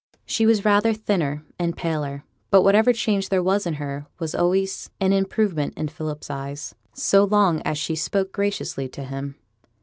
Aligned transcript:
She 0.25 0.47
was 0.47 0.65
rather 0.65 0.95
thinner 0.95 1.45
and 1.59 1.77
paler; 1.77 2.23
but 2.49 2.63
whatever 2.63 2.91
change 2.91 3.29
there 3.29 3.43
was 3.43 3.67
in 3.67 3.75
her 3.75 4.07
was 4.17 4.33
always 4.33 4.89
an 4.99 5.13
improvement 5.13 5.75
in 5.77 5.89
Philip's 5.89 6.31
eyes, 6.31 6.73
so 6.95 7.23
long 7.23 7.61
as 7.65 7.77
she 7.77 7.95
spoke 7.95 8.31
graciously 8.31 8.89
to 8.89 9.03
him. 9.03 9.35